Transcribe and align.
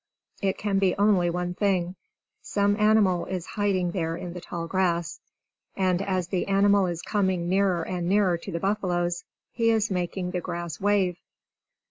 It 0.41 0.57
can 0.57 0.79
be 0.79 0.95
only 0.95 1.29
one 1.29 1.53
thing! 1.53 1.95
Some 2.41 2.75
animal 2.77 3.25
is 3.25 3.45
hiding 3.53 3.91
there 3.91 4.17
in 4.17 4.33
the 4.33 4.41
tall 4.41 4.65
grass! 4.65 5.19
And 5.75 6.01
as 6.01 6.29
the 6.29 6.47
animal 6.47 6.87
is 6.87 7.03
coming 7.03 7.47
nearer 7.47 7.83
and 7.83 8.09
nearer 8.09 8.35
to 8.39 8.51
the 8.51 8.59
buffaloes, 8.59 9.25
he 9.51 9.69
is 9.69 9.91
making 9.91 10.31
the 10.31 10.41
grass 10.41 10.79
wave! 10.81 11.17